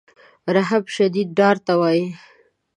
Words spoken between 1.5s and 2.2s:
ته وایي.